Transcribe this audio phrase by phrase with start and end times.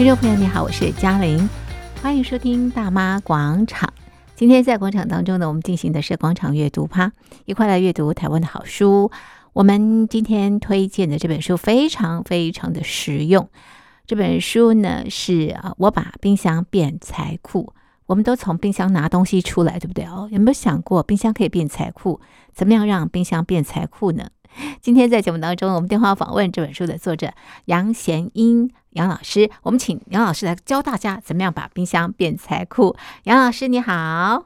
[0.00, 1.46] 听众朋友，你好，我是嘉玲，
[2.00, 3.92] 欢迎收听大妈广场。
[4.34, 7.12] 今天在广场当中呢，我们进行的是广场阅读趴，
[7.44, 9.10] 一块来阅读台湾的好书。
[9.52, 13.50] 我们今天推荐的这本书非常非常的实用。
[14.06, 17.74] 这本书呢是啊，我把冰箱变财库。
[18.06, 20.30] 我们都从冰箱拿东西出来，对不对哦？
[20.32, 22.22] 有没有想过冰箱可以变财库？
[22.54, 24.28] 怎么样让冰箱变财库呢？
[24.80, 27.32] 今天在节目当中，我们电话访问这本书的作者
[27.66, 32.96] 杨贤英杨老师，我们请杨老师来教大家怎么样把冰箱变财库。
[33.24, 34.44] 杨老师你好，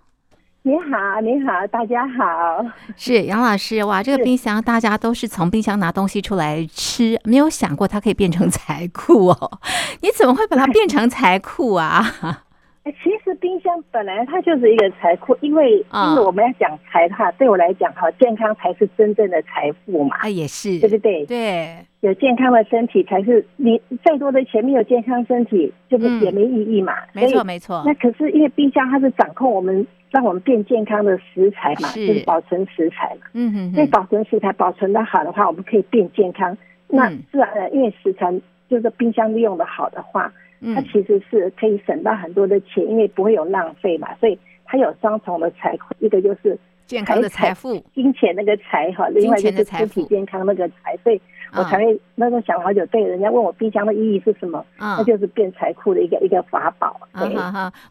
[0.62, 2.64] 你好，你好，大家好。
[2.96, 9.60] 是杨老师哇，这个冰箱大家都是从冰箱拿东西出来吃，没有想过它可以变成财库哦。
[10.02, 12.45] 你怎么会把它变成财库啊？
[12.93, 20.16] 其实冰箱本来它就是一个财库，因为因为我们要讲财的话，对我来讲哈，健康才是真正的财富嘛。
[20.19, 21.24] 啊，也是，对不对？
[21.24, 26.93] 对，有健康的身体才是你再多的钱，没有健康身体，就是也没意义嘛。
[27.15, 27.82] 没错，没错。
[27.87, 33.26] 那可是因为冰箱它是掌控我们，让我们变健康的食材嘛，就是保存食材嘛。
[33.32, 33.73] 嗯嗯。
[33.73, 36.54] 所以保存食材保存的好的话，我们可以变健康。
[36.88, 38.30] 那自然的，因为食材
[38.69, 40.30] 就是冰箱利用的好的话。
[40.74, 51.20] 它其实是可以省到很多的钱，因为不会有浪费嘛，所以它有双重的财，一个就是健康的财富，金钱那个财哈，另外就是身体健康那个财，所以
[51.57, 57.01] 我才会那时候想好久，对人家问我冰箱的意义是什么，那就是变财库的一个一个法宝。
[57.15, 57.35] 对，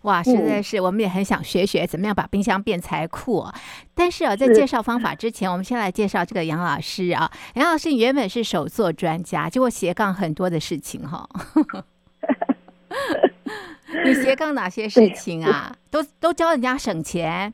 [0.02, 3.46] 哇，实在是我们也很想学学怎么样把冰箱变财库。
[3.96, 11.28] 但是啊，在介绍方法之前，我们先来介绍这个杨老师啊，杨老师你原本是手作专家，结果斜杠很多的事情哈。
[14.06, 15.76] 你斜杠哪些事情啊？
[15.92, 17.54] 都都教人家省钱。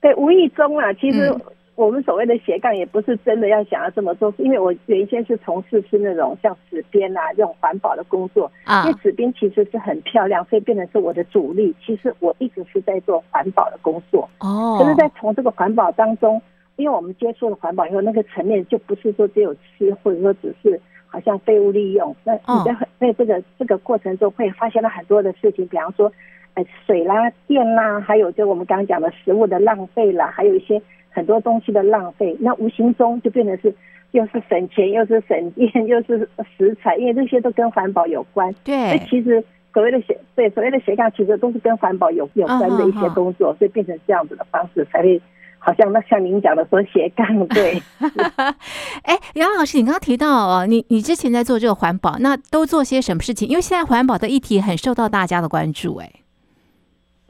[0.00, 1.34] 对，无意中啊，其实
[1.74, 11.74] 我们所谓的斜杠也不是真的要想要这么做，因为我原先是从事是那种像纸编啊这种环保的工作啊，因为纸编其实是很漂亮，所以变成是我的主力。
[11.84, 14.78] 其实我一直是在做环保的工作哦。
[14.78, 16.40] 可是，在从这个环保当中，
[16.76, 20.80] 因为我们接触了环保以后，那个层面就不是说只有吃，或者说只是。
[21.14, 26.12] 好像废物利用，那你在在这个这个过程中会发现了很多的事情，比方说，
[26.54, 33.72] 呃，水啦、电啦，还有就我们刚刚讲的食物的浪费啦，还有一些很多东西的浪费，那无形中就变成是
[34.10, 38.52] 又是省钱，又是省电，又是食材，因为这些都跟环保有关。
[38.64, 45.22] 对，所以其实所谓的斜对所谓的斜杠，其实都是跟环保有有关的一些工作，所以变成这样子的方式才会。
[45.64, 47.82] 好像那像您讲的说斜杠对，
[49.02, 53.48] 哎，杨老师，你刚刚提到哦，你你之前在做这个环保，那都做些什么事情？
[53.48, 56.23] 因为现在环保的议题很受到大家的关注，哎。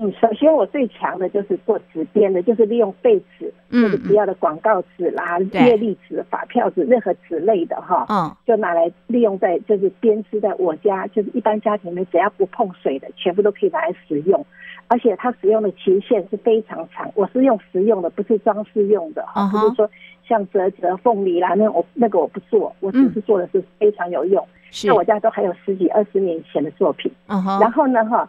[0.04, 14.44] 嗯，首先我最强的就是做纸编的，就是利用废纸，就是不要的广告纸啦、月历纸、发票纸，任何纸类的哈，嗯，就拿来利用在就是编织在我家，就是一般家庭里面只要不碰水的，全部都可以拿来使用，
[14.88, 17.10] 而且它使用的期限是非常长。
[17.14, 19.90] 我是用实用的，不是装饰用的哈，不是说
[20.26, 24.46] 像折折凤梨啦那我那个我不做，我只是做的是非常有用。
[24.70, 28.28] 是，那我家都还有十几二十年前的作品，然后呢哈。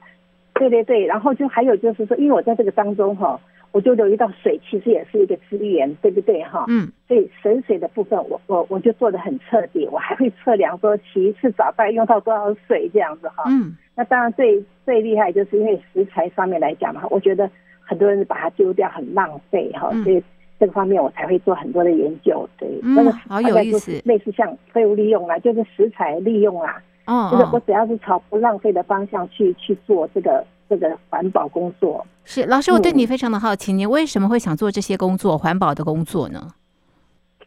[0.55, 3.39] 对对对，然后就还有就是说，因为我在这个当中哈，
[3.71, 6.65] 我就留意到水其实也是一个资源，对不对哈？
[6.69, 6.89] 嗯。
[7.07, 13.43] 所以省水的部分我，我我我就做的很彻底，我还会测量说洗一次澡大概用到多少水这样子哈。
[13.47, 13.75] 嗯。
[13.95, 17.49] 那当然最最厉害就是因为食材上面来讲嘛，我觉得
[17.81, 20.23] 很多人把它丢掉很浪费哈，所以
[20.57, 22.47] 这个方面我才会做很多的研究。
[22.57, 26.81] 对，那个好有意思，类似像废物利用啊，就是食材利用啊。
[27.05, 32.05] 哦，就是我只要是朝不浪费的方向去去做这个这个环保工作。
[32.23, 36.47] 是老师，我对你非常的好奇，你为什么会想做这些工作，环保的工作呢？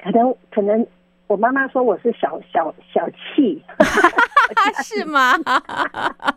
[0.03, 0.87] 可能可能
[1.27, 3.61] 我妈妈说我是小小小气，
[4.85, 5.35] 是吗？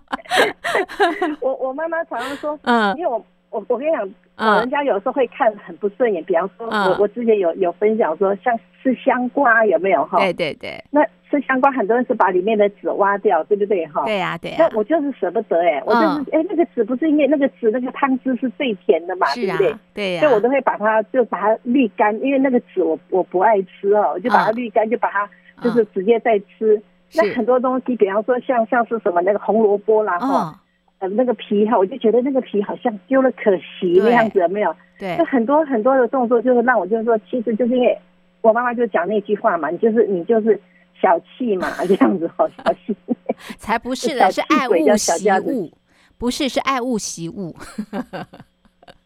[1.40, 4.10] 我我妈妈常常说，嗯，因为我我我跟你讲，
[4.46, 10.18] 老人家有时候会看很不顺眼，比方说我我之前有有分享说，像吃香瓜有没有哈？
[10.19, 11.06] 对对对，那。
[11.31, 13.88] 吃香瓜，很多人是把里面的籽挖掉，对不对？
[13.88, 14.57] 哈，对呀，对呀。
[14.60, 19.74] 那我就是舍不得哎，我就是哎，那个籽不是因为那个籽那个汤汁是最甜的嘛，对不对？
[19.94, 20.19] 对呀。
[20.19, 25.30] 所以我都会把它就把它滤干，因为那个籽我我不爱吃哦，我就把它滤干，就把它
[25.63, 26.81] 就是直接再吃。
[27.16, 30.60] 那很多东西，比方说像像是什么那个红萝卜啦哈，
[31.01, 34.74] 呃那个皮哈，我就觉得那个皮好像丢了可惜那样子，有没有？
[34.98, 35.18] 对。
[35.18, 37.98] 就很多很多的动作，就是让我就是说，其实就是因为
[38.42, 40.57] 我妈妈就讲那句话嘛，你就是你就是。
[41.01, 42.95] 小气嘛， 这样子好小气，
[43.57, 45.71] 才不是的， 是爱物惜物，
[46.15, 47.56] 不是是爱物惜物。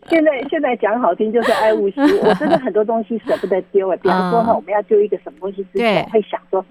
[0.10, 3.90] 现在现在讲好听就是爱物惜物，我真的很多东西舍不得丢。
[3.98, 6.66] 比方说哈，我们要丢一个什么东西之前，会想说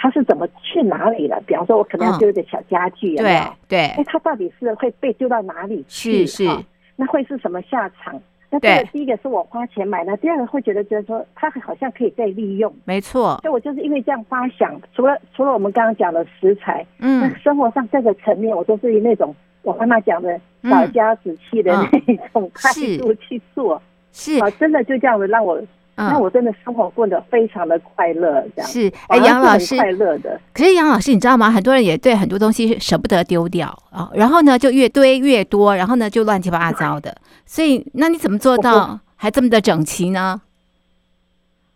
[0.00, 1.42] 它是怎么去哪里了？
[1.44, 3.42] 比方说，我可能要丢一个小家具，有没有？
[3.66, 6.24] 对，哎，他到底是会被丢到哪里去？
[6.24, 6.64] 是是，
[6.94, 8.14] 那会是什么下场？
[8.48, 13.38] 那这个第一个是我花钱买的，第二个会觉得觉得说它好像可以再利用，没错。
[13.42, 21.72] 所以我就是因为这样发想，除了除了我们刚刚讲的食材，嗯，那生活上各个层面，我都是以那种我妈妈讲的小家子气的
[22.06, 25.60] 那种态度去做，是啊，真的就这样子让我。
[26.00, 30.40] 那我真的生活过得非常的快乐，这样是哎，杨老师快乐的。
[30.54, 31.50] 可是杨老师，你知道吗？
[31.50, 37.12] 很多人也对很多东西舍不得丢掉啊，然后呢，就越堆越多，然后呢，就乱七八糟的。
[37.44, 40.40] 所以，那你怎么做到还这么的整齐呢？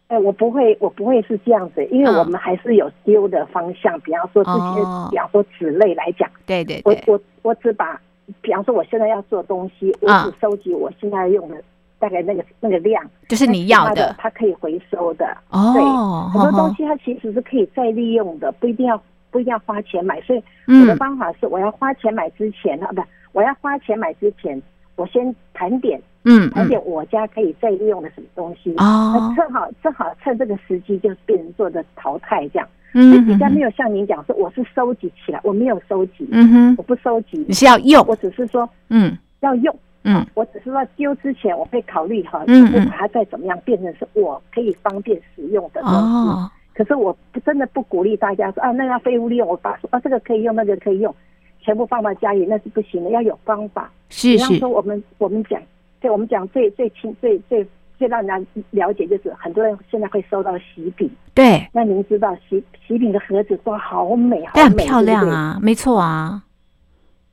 [0.06, 3.98] 哎，我不会，我不会是这样子，因为我们还是有丢的方向。
[4.02, 8.00] 比方说这些，比方说纸类来讲，对对，我我我只把，
[8.40, 11.56] 比方说我现在要做东西，我只收集我现在用的。
[12.02, 15.24] 大概那个那个量，就是你要的，它可以回收的。
[15.50, 15.80] 哦，对，
[16.32, 19.00] 很多东西它其实是可以再利用的，不一定要
[19.30, 20.20] 不一定要花钱买。
[20.22, 23.00] 所以我的方法是，我要花钱买之前啊，不，
[23.30, 24.60] 我要花钱买之前，
[24.96, 28.74] 我先盘点，嗯，盘点我家可以再利用的什么东西。
[28.78, 32.68] 哦，正好正好趁这个时机，就变成做的淘汰这样。
[32.94, 36.28] 嗯，比较没有像您讲说，我是收集起来，我没有收集。
[36.32, 39.72] 嗯哼，我不收集，你是要用，我只是说，嗯，要用。
[40.04, 42.54] 嗯，我只是说丢之前，我会考虑哈，就
[42.90, 45.96] 把它再怎么样变成是我可以方便使用的东西。
[45.96, 46.50] 哦。
[46.74, 51.14] 可是我不真的不鼓励大家说啊，那要废物利用，我把说啊这个可以用，那个可以用，
[51.60, 53.90] 全部放到家里那是不行的，要有方法。
[54.08, 54.48] 是是。
[54.48, 55.60] 比方说我们我们讲，
[56.00, 57.64] 对我们讲最最轻最最
[57.98, 61.08] 最让人了解就是很多人现在会收到喜饼。
[61.34, 61.64] 对。
[61.72, 66.42] 那您知道喜喜饼的盒子都好美，好美，很漂亮啊，没错啊。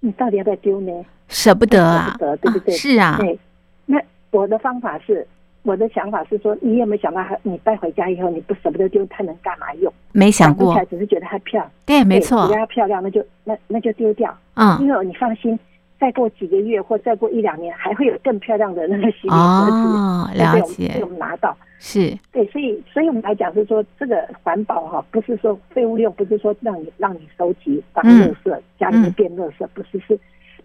[0.02, 0.92] 你到底要不要丢呢？
[1.30, 2.74] 舍不得啊，舍不得，对不对？
[2.76, 3.40] 是啊，对。
[3.86, 5.26] 那我的方法是，
[5.64, 9.92] 我的想法是说，你有没有想到，你带回家以后，你不舍不得丢，它能干嘛用？
[10.12, 11.72] 没想过，只是觉得它漂亮。
[11.86, 14.36] 对，没错，觉得它漂亮，那就那那就丢掉。
[14.56, 15.58] 嗯，因为你放心，
[16.00, 21.56] 再过几个月或再过一两年，还会有更漂亮的那个洗米盒子，哦，了解，被我们拿到。
[21.82, 30.20] 是对，所以所以我们来讲是说，这个环保哈，不是说废物利用，不是说让你让你收集当垃圾，家里面变垃圾，不是是。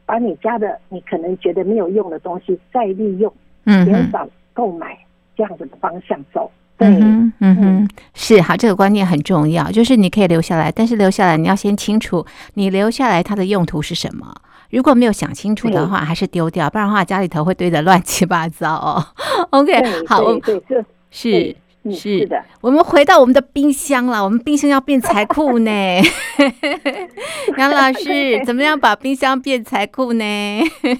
[0.06, 3.33] 把你家的你可能觉得没有用的东西再利用，
[3.65, 4.99] 嗯，减少购买
[5.37, 6.51] 这样子的方向走。
[6.77, 9.71] 对，嗯嗯，是好，这个观念很重要。
[9.71, 14.35] 就是你可以留下来，但是留下来你要先清楚，你留下来它的用途是什么。
[14.71, 19.05] 如果没有想清楚的话，还是丢掉，不然的话家里头会堆得乱七八糟哦。
[19.50, 19.73] OK，
[20.07, 21.57] 好，我对这是。
[21.93, 24.25] 是，是的，我们回到我们的冰箱了。
[24.25, 25.71] 我们冰箱要变财库呢，
[27.59, 30.25] 杨老师，怎么样把冰箱变财库呢？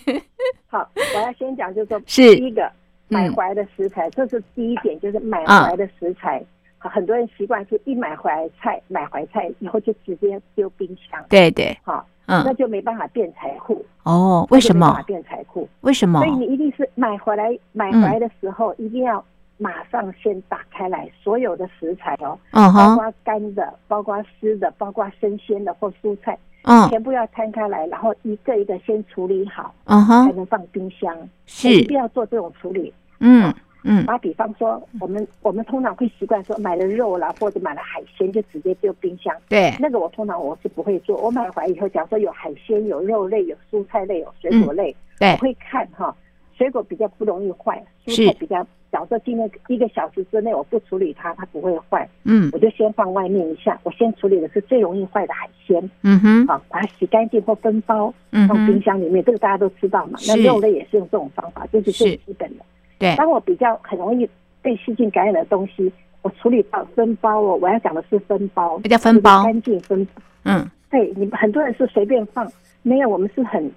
[0.69, 2.71] 好，我要先讲，就是说，是第一个
[3.09, 6.43] 买回来的食材，这是第一点，就是买回来的食材。
[6.79, 11.25] 很多人习惯是一买回来菜，买回来菜以后就直接丢冰箱。
[11.31, 13.83] 对对，好，嗯，那就没办法变财库。
[14.03, 14.89] 哦，为什么？
[14.89, 15.67] 没办法变财库？
[15.81, 16.21] 为什么？
[16.21, 19.25] 所以你一定是买回来，买回来的时候一定要。
[19.57, 31.17] 马上先打开来，所有的食材哦，包括干的，包括湿的，包括生鲜的或蔬菜，嗯，全部要摊开来，然后一个一个先处理好，嗯哼，才能放冰箱。
[31.47, 32.93] 是，一定要做这种处理。
[33.21, 33.55] 嗯
[33.85, 34.05] 嗯。
[34.07, 39.35] 打比方说，我们我们通常会习惯说，买了肉啦，或者买了海鲜，就直接丢冰箱。
[39.49, 39.73] 对。
[39.79, 41.17] 那个我通常我是不会做。
[41.19, 46.15] 我买回来以后，假如说有海鲜、有肉类、有蔬菜类、有水果类，对，我会看哈，
[46.57, 48.67] 水果比较不容易坏，蔬菜比较。
[48.95, 52.09] 假设今天一个小时之内我不处理它，它不会坏。
[52.23, 53.77] 嗯，我就先放外面一下。
[53.83, 55.91] 我先处理的是最容易坏的海鲜。
[56.03, 58.15] 嗯哼，好，把它洗干净或分包，
[58.47, 59.25] 放冰箱里面。
[59.25, 60.19] 这个大家都知道嘛。
[60.29, 62.65] 那肉类也是用这种方法，这是最基本的。
[62.97, 63.17] 对。
[63.17, 64.31] 当我比较很容易
[64.63, 67.59] 被细菌感染的东西，我处理到分包哦。
[67.61, 70.07] 我要讲的是分包，比较分包，干净分。
[70.45, 72.49] 嗯，对，你们很多人是随便放，
[72.83, 73.69] 没有，我们是很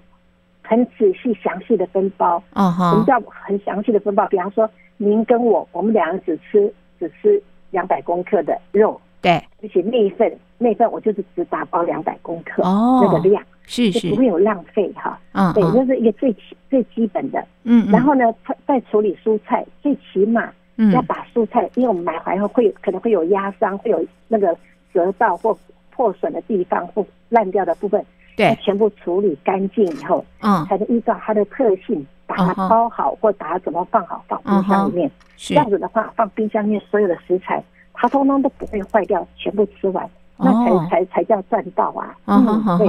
[0.62, 2.40] 很仔细详细的分包。
[2.52, 2.92] 嗯哼。
[2.92, 4.24] 什么叫很详细的分包？
[4.28, 4.70] 比方说。
[4.98, 15.18] 您跟我，我们两个只吃只吃两百公克的肉，对，而且那一份那一份我就是只打包两百公克哦，那个量是是，就不会有浪费哈。
[15.32, 17.42] 嗯，对，这是一个最基最基本的。
[17.62, 18.24] 嗯，然后呢，
[18.66, 20.52] 再处理蔬菜，最起码
[20.92, 24.56] 要把蔬菜，因为我们买回来后会可能会有压伤，会有那个
[24.92, 25.56] 折到或
[25.90, 28.04] 破损的地方或烂掉的部分，
[28.36, 32.04] 对，全部处理干净以后，嗯，才能依照它的特性。
[32.28, 35.10] 把它包好，或把它怎么放好，放冰箱里面。
[35.36, 37.60] 这样子的话，放冰箱里面所有的食材，
[37.94, 42.14] 它通通都不会坏掉，全部吃完，那才才才叫赚到啊！
[42.26, 42.86] 嗯，对，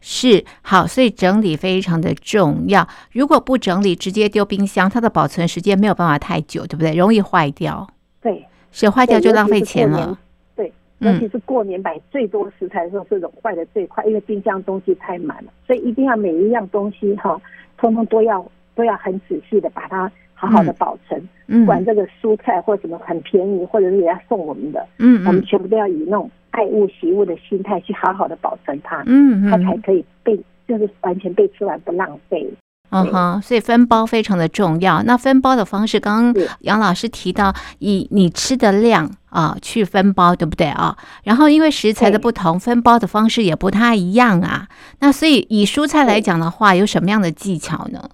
[0.00, 2.86] 是好，所以整理非常的重要。
[3.12, 6.94] 如果不整理，直接丢冰箱，它的保存时间没有办法太久，对不对？
[6.94, 7.86] 容易坏掉。
[8.20, 10.18] 对，是坏掉就浪费钱了。
[10.56, 17.40] 对，尤其是过年买最多食材的时候，是这种坏的最快，因为冰箱东西太满了，所以一定要每一样东西哈，
[17.76, 18.44] 通通都要
[18.74, 21.20] 都要很仔细的把它好好的保存。
[21.46, 32.48] 嗯，不管这个蔬菜或什么很便宜，或者是人家送我们的，嗯，我们全部都要以那种爱物惜物的心态去好好的保存它，嗯，它才可以被就是完全被吃完不浪费。
[32.90, 35.02] 嗯哼，所以分包非常的重要。
[35.02, 40.96] 那分包的方式，刚刚杨老师提到，以你吃的量啊去分包，对不对啊？
[41.24, 44.68] 然后因为食材的不同，分包的方式也不太一样啊。
[45.00, 48.08] 那所以以蔬菜来讲的话，有什么样的技巧呢？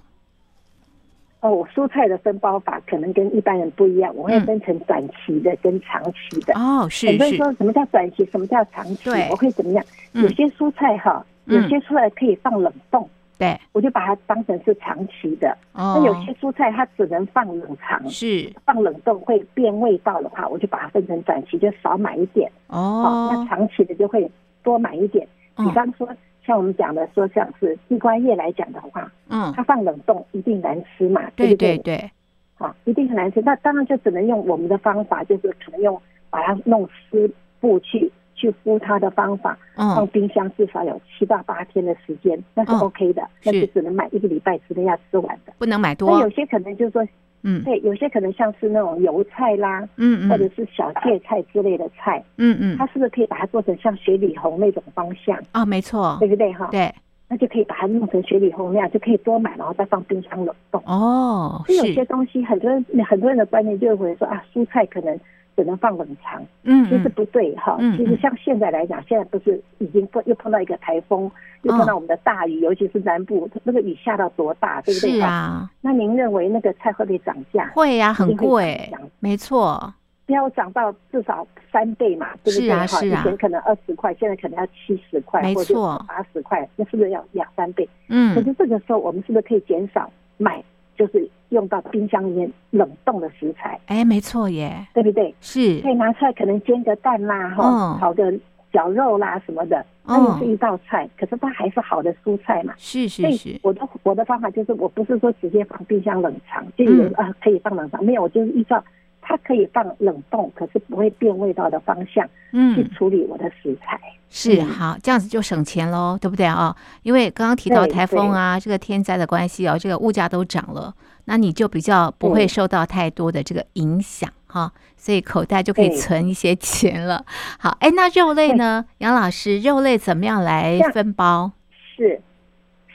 [1.40, 6.52] 哦，我蔬菜的分包法可能跟一般人不一样，我会分成短期的跟长期的。
[6.54, 7.12] 哦，是是。
[7.12, 9.11] 很多人说什么叫短期，什么叫长期？
[9.30, 9.85] 我会怎么样？
[10.12, 13.09] 有些蔬菜哈，有些蔬菜可以放冷冻。
[13.38, 15.56] 对，我就把它当成是长期的。
[15.73, 22.52] 哦，那有些蔬菜它只能放冷藏，是放冷冻会变味道的话，我就把它分成短期，就少买一点。
[22.66, 24.30] 哦，那长期的就会
[24.62, 25.26] 多买一点。
[25.56, 26.06] 比方说，
[26.50, 31.78] 像我们讲的说，像是地瓜叶来讲的话，嗯，它放冷冻一定难吃嘛，对不对？
[31.78, 32.11] 对对，
[32.57, 33.40] 好，一定很难吃。
[33.42, 37.30] 那当然就只能用我们的方法，就是可能用把它弄湿
[37.61, 38.11] 布去。
[38.35, 46.11] 去敷它的方法，放冰箱至少有七到八天的时间，那是 OK 的，那就只能买一个礼拜之内要吃完的，不能买多。
[46.11, 47.07] 那有些可能就是说，
[47.42, 55.38] 嗯，对，有些可能像是那种油菜啦，嗯嗯，或者是小芥菜之类的菜，嗯嗯，它是不是可以把它做成像雪里红那种方向？
[55.52, 56.68] 啊，没错，对不对哈？
[56.70, 56.92] 对，
[57.28, 60.82] 那就可以把它弄成雪里红那样，就可以多买，然后再放冰箱冷冻。
[60.85, 65.18] 哦，所以有些东西，很多人很多人的观念就会说啊，蔬菜可能。
[65.61, 67.76] 只能放冷藏，嗯，其实不对哈。
[67.95, 71.31] 其实像现在来讲，现在不是已经碰又碰到一个台风，
[71.64, 75.11] 又碰到我们的大雨，尤其是南部那个雨下到多大，对不对？
[75.19, 75.71] 是啊。
[75.83, 77.71] 那您认为那个菜会不会涨价？
[77.75, 79.93] 会呀，很贵，没错。
[80.29, 82.71] 要涨到至少三倍嘛，对不对？
[82.71, 87.87] 哈，以前可能二十块，现在可能要七十块，没错，八十块，那是不是要两三倍？
[88.09, 88.35] 嗯。
[88.35, 90.64] 可是这个时候，我们是不是可以减少买？
[91.00, 95.35] 就是用到冰箱里面冷冻的食材，哎，没错耶，对不对？
[95.40, 98.30] 是，可以拿出来，可能煎个蛋啦，哈，炒个
[98.71, 101.09] 绞肉啦什么的，那也是一道菜。
[101.19, 103.59] 可是它还是好的蔬菜嘛，是是是。
[103.62, 108.85] 我的我的方法就是，我不是说直接放冰箱冷藏，就有啊可以放冷藏，没有，我就是依照。
[109.30, 113.96] 它可以放冷冻，可是不会变味道的方向，嗯，去处理我的食材。
[113.96, 116.76] 嗯、是好，这样子就省钱喽，对不对啊？
[117.04, 120.92] 因为刚刚提到台风啊，这个天灾的关系哦，这个物价都涨了，
[121.26, 127.25] 那你就比较不会受到太多的这个影响哈，所以口袋就可以存一些钱了。
[127.60, 131.52] 好，哎，那肉类呢，杨老师，肉类怎么样来分包？
[131.96, 132.20] 是。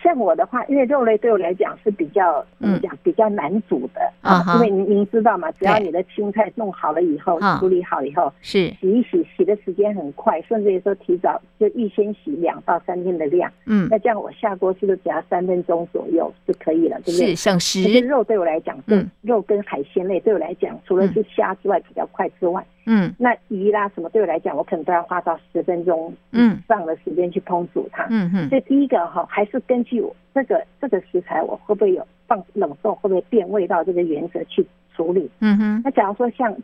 [0.06, 4.44] 像我的话，因为肉类对我来讲是比较怎么讲，比较难煮的啊。
[4.54, 13.52] 因为您您知道嘛，只要你的青菜弄好了以后，处理好以后，是洗一洗，洗的时间很快，甚至于说提早就预先洗两到三天的量。
[13.66, 17.02] 嗯，那这样我下锅是不是只要三分钟左右就可以了？
[17.04, 17.30] 对不对？
[17.30, 17.82] 是省时。
[17.84, 22.64] 可是肉对我来讲，嗯，肉跟海鲜类对我来讲，除了是虾之外比较快之外。
[22.86, 28.06] 嗯，那鱼啦什么对我来讲，我可能都要花到十分钟以上的时间去烹煮它。
[28.10, 34.66] 嗯嗯，所以第一个哈，还是根据我这个这个食材，我会不会有放冷冻，会不会变味道这个原则去
[34.96, 35.30] 处理。
[35.40, 36.56] 嗯哼，那假如说像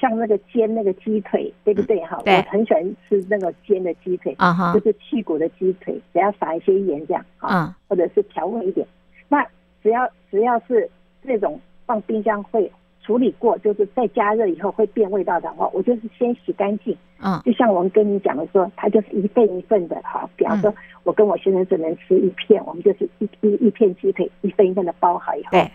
[0.00, 2.18] 像那个煎那个鸡腿，对不对哈？
[2.24, 8.86] 我很喜欢吃那个煎的鸡腿，啊哈，就是去骨的鸡腿，只要撒一些盐这样，啊，或者是调味一点。
[9.28, 9.44] 那
[9.82, 10.88] 只要只要是
[11.22, 12.72] 这种放冰箱会。
[13.06, 16.96] 处理过，就是再加热以后会变味道的话，我就是先洗干净。
[17.22, 20.28] 嗯，就像我们跟你讲的说，它就是一份一份的哈。
[20.34, 25.70] 比方说，我跟我先生只能吃一片，我们就是一一一片鸡腿一份一份的包好以后，对，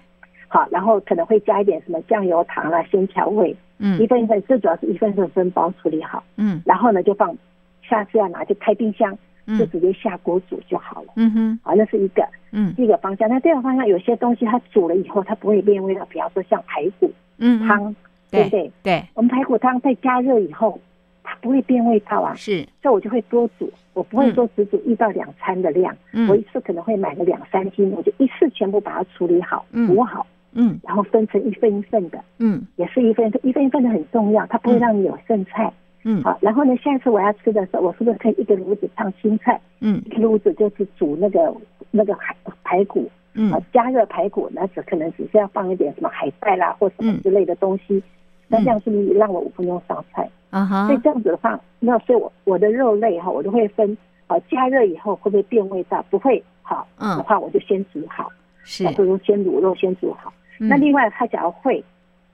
[0.50, 3.56] 好，然后可能会加一点什么酱油糖啦，先调味。
[3.80, 6.22] 嗯，一份一份，最主要是一份份分包处理好。
[6.36, 7.34] 嗯，然后呢，就放，
[7.82, 9.18] 下次要拿就开冰箱。
[9.58, 11.08] 就直接下锅煮就好了。
[11.16, 13.28] 嗯哼，好，那是一个，嗯，一个方向。
[13.28, 16.06] 那第二个方向，有些东西它煮了以后，它不会变味道。
[16.06, 17.93] 比方说像排骨，嗯，汤，
[18.31, 18.71] 对不对？
[18.81, 20.79] 对，我们排骨汤在加热以后，
[21.24, 22.33] 它不会变味道啊。
[22.36, 25.93] 是，所以我就会多煮，我不会说只煮一到两餐的量。
[26.13, 35.71] 嗯，我一次可能会买个两三斤，我就一次全部把它处理好，煮好，嗯，然后分成一份一份的，嗯，也是一份一份一份的很重要，它不会让你有剩菜。
[36.03, 39.62] 嗯，好，然后呢，下一次我要吃的时候，我是不是可以一个炉子烫青菜？
[39.81, 41.53] 嗯，一个炉子就是煮那个
[41.91, 48.04] 那个排排骨，嗯，加热排骨，那只可能只是要放一点什么海带啦或什么之类的东西，嗯、
[48.48, 50.30] 那这样是不是让我五分钟上菜？
[50.50, 53.98] 啊哈，所以这样子的话，那所以我我的肉类哈，我都会分，
[54.28, 56.04] 啊加热以后会不会变味道？
[56.10, 58.30] 不会，好，嗯，的话我就先煮好，
[58.64, 60.34] 是，或者说先卤肉先煮好。
[60.60, 61.84] 嗯、那另外它假如会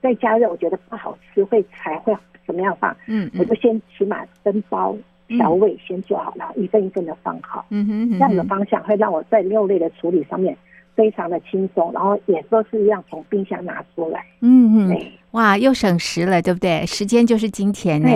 [0.00, 2.16] 再加热，我觉得不好吃，会柴会。
[2.46, 2.96] 怎么样放？
[3.06, 7.66] 嗯，我就先起码分包调味先做好，然后一份一份的放好。
[7.68, 10.56] 嗯哼，这样的方向会让我在肉类的处理上面
[10.98, 14.26] 非常的轻松，然后也都是一样从冰箱拿出来。
[14.40, 15.00] 嗯嗯，
[15.30, 16.84] 哇，又省时了，对不对？
[16.86, 18.08] 时间就是金钱呢。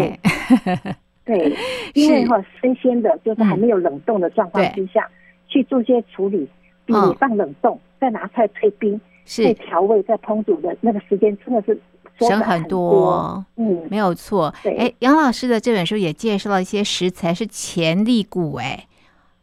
[1.24, 1.56] 对，
[1.94, 5.08] 因为哈新鲜的，就是还没有冷冻的状况之下
[5.46, 6.48] 去做些处理，
[6.84, 9.00] 比你放冷冻再拿出来退冰。
[9.24, 11.80] 是调味再烹煮的那个时间真的是
[12.18, 14.52] 省很多，嗯，没有错。
[14.64, 18.84] 哎，杨老师的这本书也介绍了一些食材是潜力股，哎，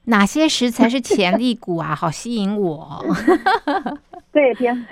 [0.10, 1.96] 哪些食材是潜力股啊？
[1.96, 3.04] 好吸引我。
[4.34, 4.86] 对，天，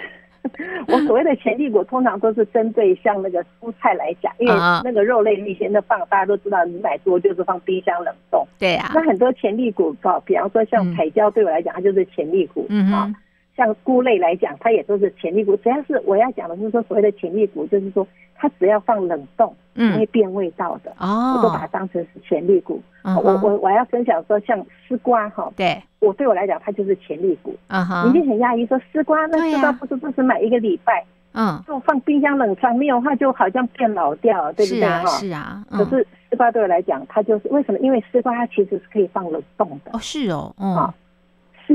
[0.88, 8.48] 我所谓的潜力股通常都是针对像那个蔬菜来讲，因为那个肉类那些的放，大家都知道你买多就是放冰箱冷冻。
[8.58, 9.96] 对啊，那很多潜力股，
[10.26, 13.14] 比方说像彩椒，对我来讲，它就是潜力股，嗯啊。
[13.58, 15.58] 像菇类来讲，它也都是潜力股。
[15.58, 22.80] 只要是我要讲的，就是说所谓的潜力股，就是说它只要放冷冻，嗯，会变味道的，哦，我都把它当成是潜力股。
[23.04, 27.56] 我我我要分享说，像丝瓜哈，对，我对我来讲，它就是潜力股。
[27.68, 35.06] 啊哈，你就很讶异说丝瓜，那丝瓜不是不是买一个礼拜，嗯，就放冰箱冷藏，没有的话就好像变老掉，对不对哈？
[35.08, 37.80] 是啊，可是丝瓜对我来讲，它就是为什么？
[37.80, 39.92] 因为丝瓜它其实是可以放冷冻的。
[39.94, 40.94] 哦，是哦，嗯。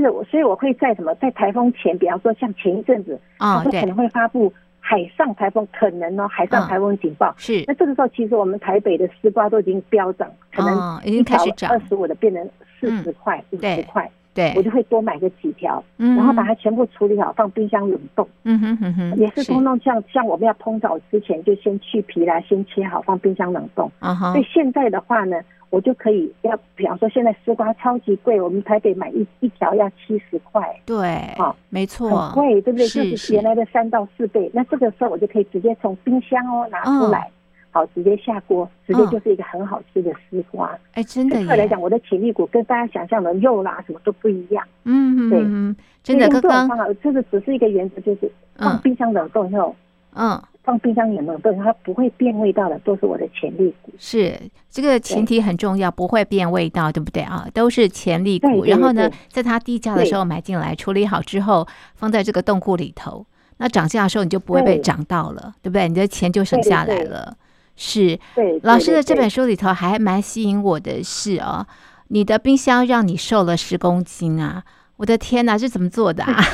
[0.01, 7.35] 是我，所以我会在什么，在台风前，比方说像前一阵子，啊，可能会发布海上台风，可能哦，海上台风警报。
[7.37, 12.49] 是，那这个时候其实我们台北的丝瓜都已经飙涨，可能已经开始涨，二十五的变成
[12.81, 14.11] 四十块、五十块。
[14.35, 18.27] 对，我就会多买个几条，然后把它全部处理好，放冰箱冷冻。
[18.45, 23.91] 嗯哼哼哼，也是通通像像我们要烹炒之前，就先去皮啦，先切好，放冰箱冷冻。
[23.99, 25.37] 啊哈，所以现在的话呢。
[25.73, 30.63] 我就可以要，比方说现在丝瓜超级贵，我们台北买一一条要七十块。
[30.85, 32.87] 对，好，没错，很贵，对不对？
[32.87, 34.51] 就是原来的三到四倍。
[34.53, 37.31] 那这个时候我就可以直接从冰箱哦拿出来，
[37.73, 40.79] 好，直接下锅，直接就是一个很好吃的丝瓜。
[40.93, 41.37] 哎，真的。
[41.45, 44.65] 对来讲，我的潜力股跟大家想象的肉啦什么都不一样。
[44.85, 46.41] 嗯嗯，对，真的。
[46.41, 49.75] 刚刚这个只是一个原则，就是放冰箱冷冻以后，
[50.15, 50.41] 嗯。
[50.65, 53.91] 放冰箱冷冻，它不会变味道的，都是我的潜力股。
[53.99, 54.39] 是
[54.71, 57.49] 这个前提很重要，不会变味道，对不对啊？
[57.53, 58.65] 都是潜力股。
[58.67, 65.89] 然后呢，在它低价的时候买进来，处理好之后放在这个冻库里头，那涨价的时候你就不会被涨到了，对不对？
[65.89, 67.37] 你的钱就省下来了。
[67.77, 68.59] 是，对。
[68.63, 71.67] 老师的这本书里头还蛮吸引我的是哦，
[72.09, 74.63] 你的冰箱让你瘦了十公斤啊！
[74.97, 76.45] 我的天哪，这怎么做的啊？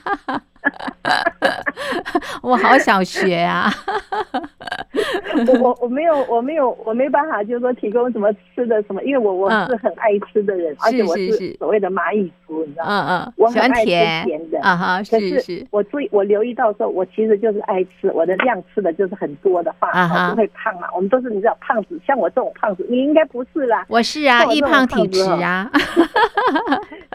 [2.42, 3.70] 我好想学啊！
[5.46, 12.90] 我我我没有我没有我没办法，就是说提供什么吃的什么，因为我我是很爱吃的人，而且我是所谓的蚂蚁族，你知道吗？
[12.90, 14.98] 嗯嗯，我很爱吃甜的啊哈。
[14.98, 20.88] 可是我注意我留意到说，我其实就是爱吃，我的量吃的就是很多的话，我不会胖嘛。
[20.94, 23.84] 我们都是你知道胖子，像我这种胖子，你应该不是啦。
[23.88, 25.70] 我是啊，易胖体质啊。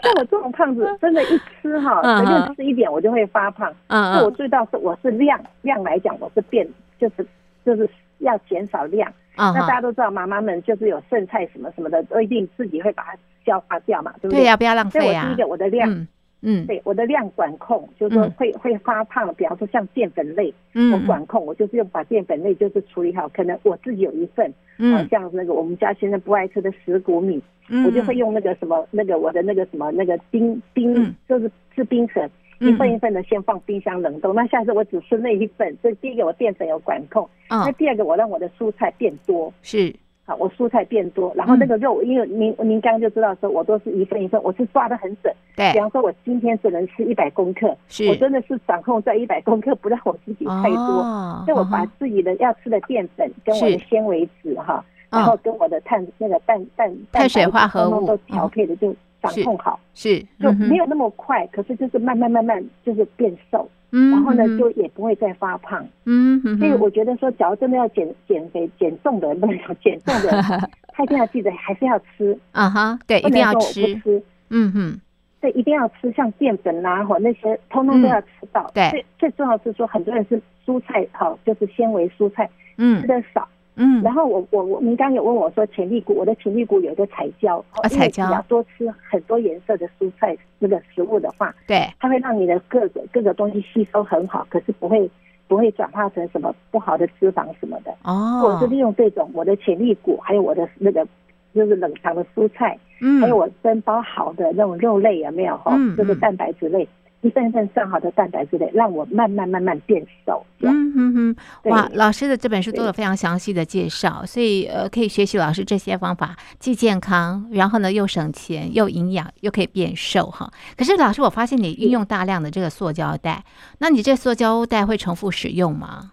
[0.02, 3.72] 像我这种胖子，真的，一吃哈，随便吃一点我就会发胖。
[3.88, 6.66] 嗯嗯，我最到是我是量量来讲，我是变
[6.98, 7.26] 就是
[7.64, 9.12] 就是要减少量。
[9.36, 14.40] 嗯，那大家都知道，妈妈们就是有剩菜什么什么的，都一定自己会把它消化掉嘛，对不对？
[14.40, 15.02] 对呀，不要浪费啊。
[15.02, 16.06] 所以我第一个我的量，
[16.42, 19.34] 嗯，对，我的量管控，就是说会会发胖。
[19.34, 20.52] 比方说像淀粉类，
[20.92, 23.26] 我管控，我就是用把淀粉类就是处理好。
[23.30, 27.42] 可能我自己有一份，嗯，像那个我们家现在不爱吃的石谷米，
[27.86, 32.30] 我就会用那个什么那个我的那个什么那个冰冰，就是制冰粉。
[32.62, 35.76] 一份一份的先放冰箱冷冻，那下次我只吃那一份。
[35.82, 39.94] 所以第一个我淀粉有管控，那第二个我让我的蔬菜变多，是。
[40.24, 45.34] 好，我蔬菜变多，然后那个肉，因为您您刚刚就知道说，我都是一份一份，我是抓的很准。
[45.56, 51.02] 对，比方说我今天只能吃一百公克，是，我真的是掌控在一百公克，不让我自己太多，
[51.44, 58.06] 所以我把自己的要吃的淀粉跟我的纤维质哈，然后跟我的碳那个氮氮碳水化合物。
[58.06, 58.94] 都调配的就。
[59.22, 59.78] 掌控好。
[59.94, 70.42] 是，就没有那么快，可是就是慢慢慢慢就是变瘦，嗯，然后呢就也不会再发胖，嗯，所以我觉得说，假如真的要减减肥减重的，不能说减重的人，
[70.88, 75.00] 他一定要记得还是要吃， 啊哈，对，一定要吃，嗯哼，
[75.40, 83.46] 对，一定要吃，像淀粉啊或那些，通通都要吃到，对，最最重要是说，很多人是蔬菜好，就是纤维蔬菜，嗯，吃的少。
[83.74, 95.10] 嗯，然后我我我，您刚有问我说潜力股，我的潜力股有一个彩椒啊，彩椒，你要多吃很多颜色的蔬菜那个食物的话，对，它会让你的各个各个东西吸收很好，可是不会
[95.48, 98.42] 不会转化成什么不好的脂肪什么的哦。
[98.44, 101.06] 我是利用这种我的潜力股，还有我的那个
[101.54, 105.74] 就是冷藏的蔬菜，嗯，还有我分包好的那种肉类有没有哈？
[105.74, 106.86] 嗯，就是蛋白质类。
[107.22, 110.44] 一份一份上好的蛋白质类，让我慢慢慢慢变瘦。
[110.58, 111.36] 嗯哼哼，
[111.70, 120.50] 哇，老师的这本书做了非常详细的介绍，所以呃，可以学习老师这些方法，既健康，然后呢又省钱，又营养，又可以变瘦哈。
[120.76, 123.44] 可是老师，我发现你运用大量的这个塑胶袋，
[123.78, 126.10] 那你这塑胶袋会重复使用吗？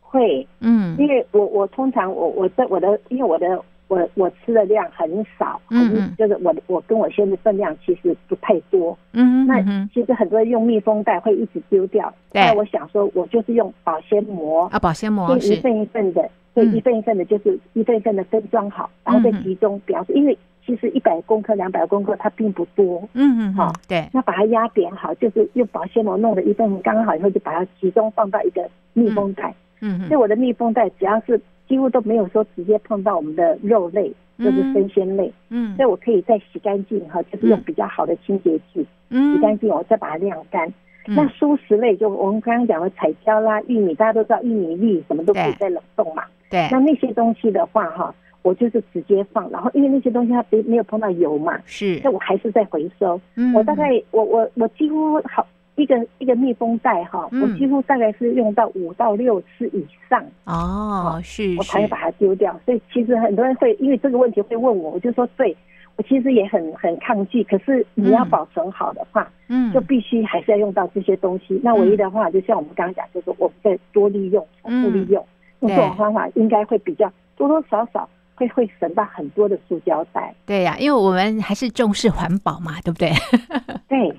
[0.00, 3.46] 会，嗯，因为我我通常我我在我的因为我的。
[3.90, 9.60] 我我吃的量很少，嗯，嗯，就是我我跟我先生的分量其实不太多，嗯，那
[9.92, 31.40] 其实很多人用密封袋会一直丢掉，对，那我想说，我就是用保鲜膜啊，保鲜膜一份一份的，对，一份一份的，就是一份一份的分装好，然后再集中，比方说，因为其实一百公克、两百公克它并不多，嗯嗯，好，对，那把它压扁好，就是用保鲜膜弄的一份刚好以后，就把它集中放到一个密封袋，嗯，所以我的密封袋只要是。
[31.70, 40.68] 几乎都没有说直接碰到我们的肉类，就是生鲜类，嗯，所以我可以再洗干净哈，就是用比较好的清洁剂，嗯，洗干净我再把它晾干。
[41.06, 46.68] 那蔬食类就我们刚刚讲的彩椒啦、玉米，大家都知道玉米粒什么都可以再冷冻嘛，对。
[46.72, 53.20] 那那些东西的话哈，我就是直接放，然后因为那些东西它没没有碰到油嘛，是，那我还是在回收。
[53.36, 55.46] 嗯，我大概我我我几乎好。
[55.80, 62.58] 一个一个密封袋哈，我几乎大概是用到五到六次以上哦，是，我才会把它丢掉。
[62.66, 65.56] 所以其实很多人会因为这个问题会问我，我就说对，
[65.96, 67.42] 我其实也很很抗拒。
[67.44, 71.58] 可是你要保存好的话，嗯，就必须还是要用到这些东西。
[71.64, 75.26] 那唯一的话，就像我们刚刚讲，就是我们再多利用、重复利用，
[75.60, 78.08] 用这种方法应该会比较多多少少。
[78.40, 83.12] 会会省到很多的塑胶袋，对呀、啊，因为我们还是重视环保嘛，对不对？
[83.86, 84.16] 对，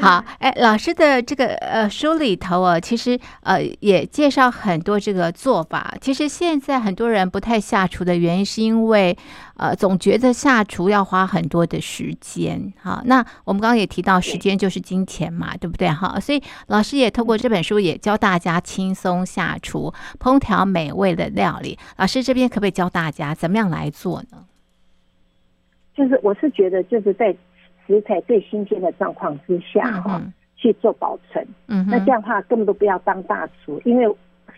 [0.00, 5.94] 好，哎，老师的这个呃书里头啊，其实呃也介绍很多这个做法。
[6.00, 9.14] 其实现在很多人不太下厨的原因，是因为
[9.58, 12.72] 呃总觉得下厨要花很多的时间。
[12.80, 15.90] 好，那我们刚刚也提到，时间就是金钱嘛，对，对不对？
[15.90, 21.76] 哈，所以老师也透过这本书也教大家轻松下厨，烹调美味的料理。
[21.98, 24.44] 老师这边可不可以教大家怎么样来做呢？
[25.94, 27.34] 就是我是觉得就是在
[27.86, 31.46] 食材最新鲜的状况之下哈、嗯，去做保存。
[31.68, 34.06] 嗯，那这样的话根本都不要当大厨，因为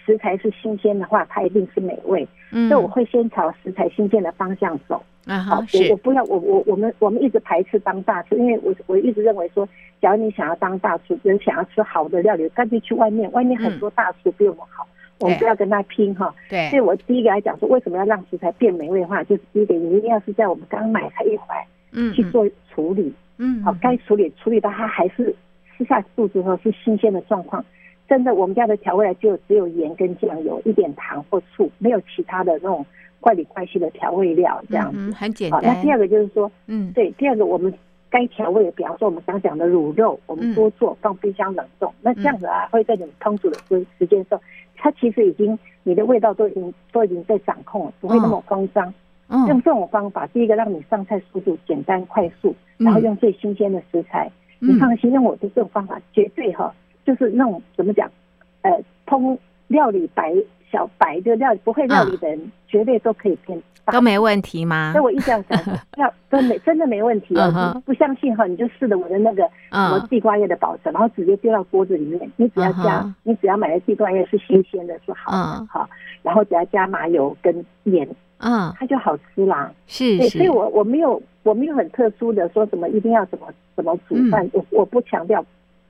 [0.04, 2.26] 食材是新鲜的话，它一定是美味。
[2.50, 5.00] 嗯，所以我会先朝食材新鲜的方向走。
[5.26, 9.68] 嗯，好，我我不要我我我们我们一直排斥当大厨，因为我我一直认为说，
[10.00, 14.84] 假如你想要当大厨，人想要吃好的料理，干脆去外面，外面很多大厨比我们好。
[14.84, 21.54] 嗯我们不要跟他拼哈，对，所以我第一个来讲说，为什么要让食材变美味的话，就是第一点，你一定要是在我们刚买它一回，
[21.92, 25.34] 嗯，去做处理，嗯，好，该处理处理到它还是
[25.76, 27.64] 吃下肚子后是新鲜的状况。
[28.08, 32.86] 真的，我们家的调味就只有盐跟酱油，一点糖或醋，没有其他的那种
[33.20, 35.60] 怪里怪气的调味料，这样子，嗯，很简单。
[35.62, 37.72] 那第二个就是说，嗯，对，第二个我们。
[38.10, 44.40] 该调味，比方说我们刚讲的卤肉，我们多做放冰箱冷冻，嗯，那这样子啊，会在你们烹煮的时时间上，
[44.78, 48.92] 它其实已经你的味道都已经都已经在掌控了，不会那么慌张。
[49.28, 58.10] 嗯，用这种方法，第一个让你上菜速度简单快速，然后用最新鲜的食材，嗯，你放心，用我的这种方法绝对哈，就是那种怎么讲，
[58.62, 58.70] 呃，
[59.06, 59.36] 烹
[59.66, 60.34] 料理白
[60.70, 63.60] 小白的料理不会料理的人，嗯，绝对都可以变。
[63.90, 64.92] 都没问题吗？
[64.92, 65.58] 所以我一直要讲，
[65.96, 67.50] 要真没真的没问题哦。
[67.74, 67.80] Uh.
[67.80, 70.98] 不相信哈，你就试着我的那个什么地瓜叶的保存，uh.
[70.98, 72.30] 然后直接丢到锅子里面。
[72.36, 73.14] 你只要加，uh.
[73.22, 75.84] 你只要买的地瓜叶是新鲜的，是好的哈。
[75.84, 75.86] Uh.
[76.22, 78.06] 然后只要加麻油跟盐，
[78.40, 79.72] 嗯，它就好吃啦。
[79.86, 80.36] 是是。
[80.36, 85.42] 所以我我没有我没有很特殊的说什么一定要怎么怎么煮饭，嗯、我我不强调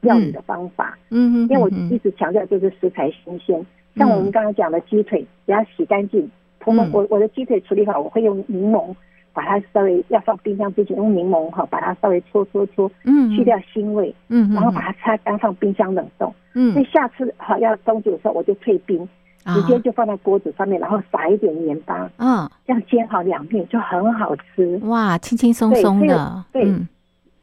[0.02, 0.96] 料理的方法。
[1.10, 1.48] 嗯嗯。
[1.48, 3.66] 因为我一直强调就是食材新鲜，
[3.98, 6.30] 像我们刚刚讲的鸡腿，也要洗干净。
[6.64, 8.94] 我们我我的鸡腿处理法，我会用柠檬
[9.32, 19.08] 把它稍微要放冰箱之前用柠檬哈把它稍微搓搓搓，嗯，去掉腥味，嗯，然后把它擦干放冰箱冷冻，嗯，所以下次哈要冬煮的时候我就退冰，
[19.46, 26.66] 直接就放在锅子上面，然后撒一点盐巴，嗯，这样煎好两面就很好吃，哇，轻轻松松的，对，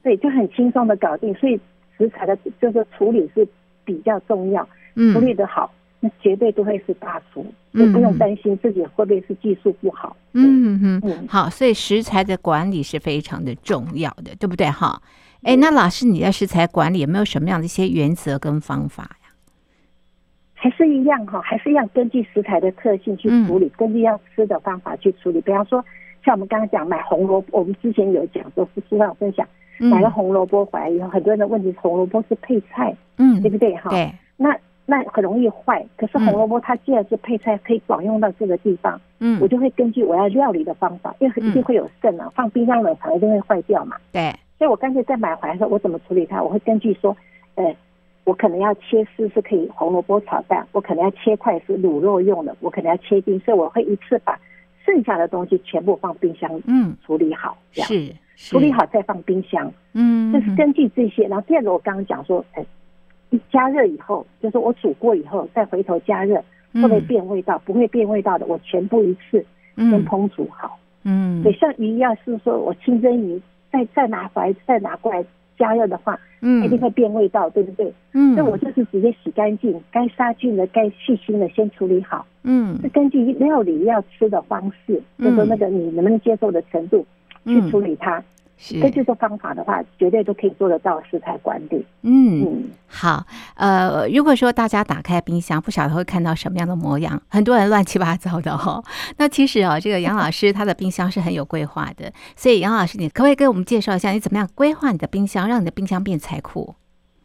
[0.04, 1.60] 对，就很轻松的搞定，所以
[1.98, 3.48] 食材的就是处理是
[3.84, 5.72] 比较重要，嗯，处理的好。
[6.22, 10.16] 绝对都会是大厨，就不用担心自己会不会是技术不好。
[10.34, 14.70] 嗯嗯嗯，好，所以食材的管理是非常的重要的，对不对？
[14.70, 15.02] 哈，
[15.44, 19.32] 哎，那老师你在食材管理有没有什么样的一些原则跟方法呀？
[20.54, 25.40] 还是一样哈，还是一样根据食材的特性去处理，嗯、根据要吃的方法去处理。
[25.42, 25.84] 比方说，
[26.24, 29.48] 像我们刚刚讲买红萝卜，我们之前有讲说，是书上分享，
[29.80, 33.76] 买了红萝卜回来以后，很多人的问题是红萝卜是配菜，嗯，对不对？
[33.78, 34.56] 哈，对，那。
[34.86, 39.00] 那很容易坏，可是红萝卜它既然是配菜，可以广用到这个地方。
[39.20, 43.98] 嗯，我就会根据我要料理的方法，因为一定会有剩啊，放冰箱冷藏一定会坏掉嘛。
[44.12, 46.44] 对，所以我干脆在买回来的时候，我怎么处理它？
[46.44, 47.16] 我会根据说，
[47.56, 47.76] 呃，
[48.26, 54.40] 我可能要切丝是可以红萝卜炒蛋，我可能要切块是卤肉用的，我可能要切丁，所以我会一次把
[54.86, 61.28] 剩下的东西全部放冰箱，嗯，处理好，这样是，是处理好再放冰箱，嗯，就是根据这些。
[61.28, 62.64] 然后第二个，我刚刚讲说，呃，
[63.30, 66.36] 一加热以后，就是我煮过以后再回头加热，
[66.74, 67.62] 会不会变味道？
[67.66, 73.42] 不会变味道的，我全部一次先烹煮好，嗯，对，像鱼要是说我清蒸鱼。
[73.72, 75.22] 再再拿回来，再拿过来
[75.58, 77.94] 加热的话，嗯，一定会变味道，对不对？
[78.14, 87.06] 嗯，那我就是直接洗干净，该杀菌的、该去腥的先处理好，嗯，是根据料理要吃的方式，嗯、就说那个你能不能接受的程度
[87.44, 88.20] 去处理它。
[88.20, 88.24] 嗯
[88.82, 91.86] 根据这方法的话，绝对都可以做得到食材管理。
[92.04, 98.84] 嗯，嗯好，呃，如果说大家打开冰箱，不晓得会看到什么样的模样，很多人乱七八糟的哈、哦。
[99.18, 106.76] 那其实啊、哦，这个杨老师他的冰箱是很有规划的，所以杨老师，你可不可以给我们介绍一下，你怎么样规划你的冰箱，让你的冰箱变财库？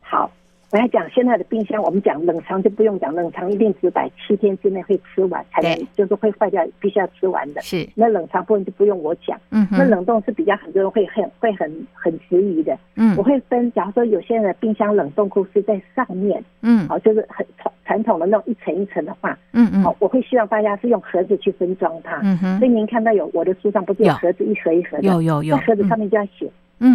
[0.00, 0.30] 好。
[0.72, 7.61] 我要讲现在的冰箱，我们讲冷藏就不用讲，冷藏一定只摆七天之内会吃完，才能就是会坏掉，必须要吃完的。
[7.61, 9.37] 是，那冷藏部分就不用我讲。
[9.50, 12.78] 嗯，那冷冻是比较很多人会很会很很质疑的。
[12.94, 22.20] 嗯，我会分，假如说有些人的冰箱冷冻库是在上面，嗯，好，就是很传传统的那种一层一层的话，嗯嗯，好，我会希望大家是用盒子去分装它。
[22.22, 26.46] 嗯哼，所以您看到有我的书上不是有盒子一盒一盒的，有有有，在盒子上面就要写。
[26.46, 26.52] 嗯，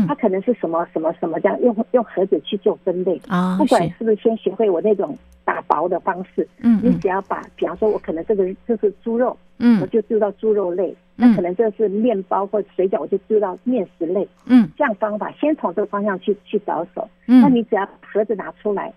[0.07, 3.21] 它可能是什么什么什么这样用用盒子去做分类。
[3.27, 18.91] 啊，不管是不是先学会我那种打薄的方式，嗯，你只要把，比方说我可能这个这是猪肉，嗯，我就丢到猪肉类，那可能这是面包或水饺，我就丢到面食类，嗯，这样方法先从这个方向去去着手，嗯，那你只要盒子拿出来，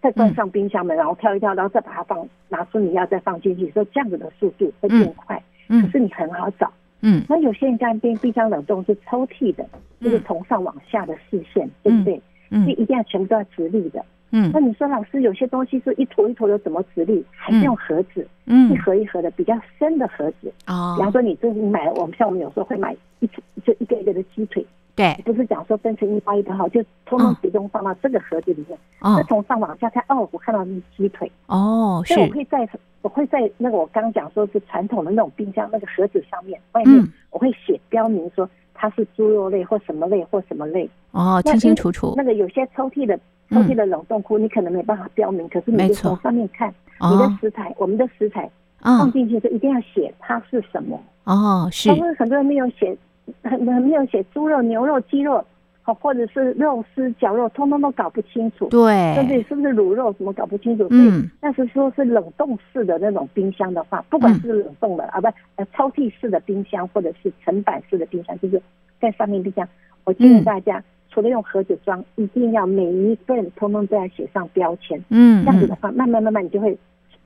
[0.00, 6.72] 再关上冰箱门，然后挑一挑，然后再把它放拿出你要再放进去，说这样子的速度会变快，嗯，可是你很好找。
[7.02, 9.66] 嗯，那有些人家冰冰箱冷冻是抽屉的，
[10.00, 12.20] 就是从上往下的视线，对不对？
[12.50, 14.04] 嗯，所以一定要全部都要直立的。
[14.30, 17.22] 嗯，那你说老师有些东西是一坨一坨的，怎么直立？
[17.30, 18.26] 还是用盒子？
[18.46, 20.50] 嗯，一盒一盒的比较深的盒子。
[20.66, 23.26] 哦，比方说你这你买，我们像我们有时候会买一
[23.64, 24.64] 就一个一个的鸡腿。
[24.94, 28.78] 对，不是讲说分成一包一包好，就通通集中放到这个盒子里面。
[29.00, 31.30] 哦，那从上往下看，哦，我看到是鸡腿。
[31.46, 32.14] 哦，是。
[32.14, 32.68] 所以我会在。
[33.02, 42.14] 我会在那个我刚刚讲说是传统的那种冰箱那个盒子上面外面，我会写标明说它是猪肉类或什么类或什么类哦，清清楚楚。
[42.16, 43.18] 那个有些抽屉的
[43.50, 51.92] 抽屉的冷冻库，你可能没办法标明，可是你就从上面看你的食材，我们的食材放进去就一定要写它是什么哦，是。
[51.92, 52.96] 因为很多人没有写，
[53.42, 55.44] 很很没有写猪肉、牛肉、鸡肉。
[55.84, 58.68] 好，或者是肉丝、绞肉，通通都搞不清楚。
[58.68, 60.86] 对，甚至是不是卤肉，什么搞不清楚。
[60.90, 68.62] 嗯，但是说是冷冻式的那种冰箱的话，不管是冷冻的、嗯、啊，不，呃，抽屉式的冰箱，或者是层板式的冰箱，就是
[69.00, 69.68] 在上面冰箱。
[70.04, 75.02] 我建议大家，嗯、除了用盒子装，一定要每一份通通都要写上标签。
[75.08, 76.78] 嗯，这样子的话，慢慢慢慢，你就会。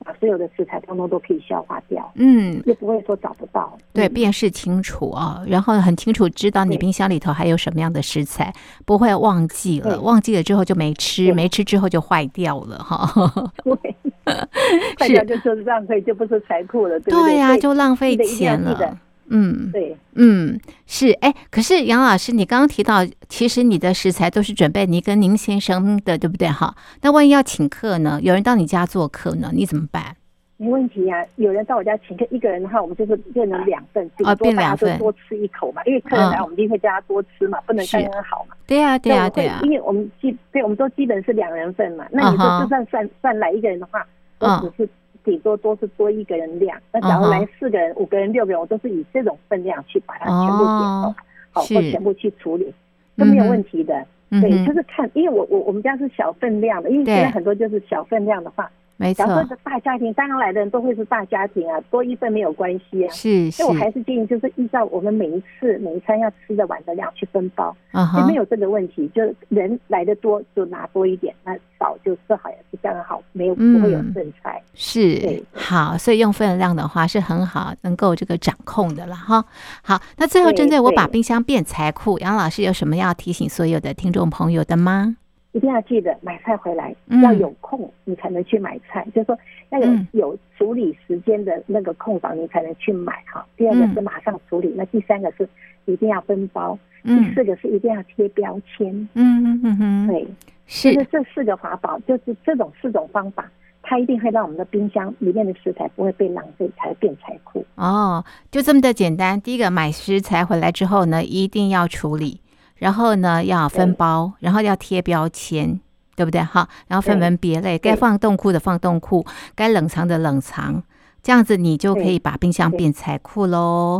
[0.05, 8.53] 把所有的食材通通都可以消化掉，嗯，就不会说找不到，对，辨识清楚啊，然后很清楚知道你冰箱里头还有什么样的食材，
[8.85, 13.51] 不会忘记了，忘记了之后就没吃，没吃之后就坏掉了哈。
[13.63, 13.95] 对，
[14.99, 17.33] 坏掉就是浪费，就不是财库了，对不对？
[17.33, 18.97] 对呀，就浪费钱了。
[19.29, 26.47] 嗯，对，嗯，是，哎，可是杨老师，你刚刚提到，其实你的食材都是准备你跟您先生的，对不对？
[26.47, 28.19] 哈，那万一要请客呢？
[28.21, 30.15] 有人到你家做客呢，你怎么办？
[30.59, 38.55] 没问题呀、啊，有人到我家请客，一个人的话，我们就是变成两份，啊，变两份，多吃一口嘛，因为客人来，我们一定会叫他多吃嘛，不能刚刚好嘛。
[38.65, 42.05] 对呀，对呀，对呀，因为我们基，对，我们都基本是两人份嘛。
[42.11, 44.03] 那你说就算算算来一个人的话，
[44.39, 44.89] 都只是。
[45.27, 51.13] 顶多多是多一个人量，那假如来四个人、五个人、六个人，我都是以这种分量去把它全部点好，
[51.51, 52.73] 好或全部去处理，
[53.17, 54.05] 都没有问题的。
[54.29, 58.71] 对，就是看，因为我我我们家是小分量的，因为现在很多就是小分量的话。
[58.97, 63.13] 没错，假设是大家庭，当然来的人都会是大家庭啊，多一份没有关系啊。
[63.13, 68.27] 是，所以我还是建议，就是依照我们每一次每一餐要吃的碗的量去分包，就、uh huh.
[68.27, 69.07] 没有这个问题。
[69.13, 74.59] 就人来的多就拿多一点，那少就吃好也是刚好，没有不会有剩菜。
[74.65, 79.45] 嗯、是，好，所以用分量的话是很好，能够这个掌控的了哈。
[79.83, 85.17] 好，那最后针对我把冰箱变财库，杨老师有什么要提醒所有的听众朋友的吗？
[85.57, 89.03] 一定要记得买菜回来要有空，你才能去买菜。
[89.07, 89.39] 嗯、就是说
[89.71, 93.43] 要有有处理时间的那个空档，你才能去买哈。
[93.57, 95.49] 第二个是马上处理，嗯、那第三个是
[95.85, 98.93] 一定要分包，嗯、第四个是一定要贴标签。
[99.15, 100.27] 嗯嗯嗯嗯，对，
[100.67, 103.49] 是就是这四个法宝，就是这种四种方法，
[103.81, 107.65] 它一定会让我们的冰箱里面的食材不会被浪费，才变财库。
[107.73, 109.41] 哦，就这么的简单。
[109.41, 112.41] 第一个买食材回来之后呢，一定要处理。
[112.77, 115.79] 然后呢要分包，然后要贴标签，
[116.15, 116.41] 对不对？
[116.41, 120.83] 哈，然后分门别类，该放冻库的放冻库，该冷藏的冷藏。
[121.23, 123.99] 这样子你就可以把冰箱变财库喽。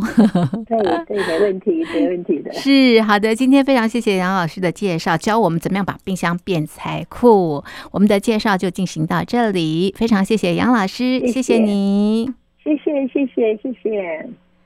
[0.65, 2.53] 对对，没问题，没问题的。
[2.53, 7.61] 是好的，今天非常谢谢杨老师的介绍，教我们怎么样把冰箱变财库。
[7.91, 12.31] 我们的介绍就进行到这里，非常谢谢杨老师，谢谢，谢谢你，
[12.63, 14.46] 谢谢谢谢谢谢。